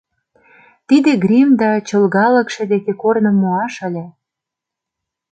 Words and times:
Тиде 0.87 1.11
грим 1.23 1.49
да 1.61 1.69
чолгалыкше 1.87 2.63
деке 2.71 2.91
корным 3.01 3.35
муаш 3.41 3.75
ыле. 3.87 4.05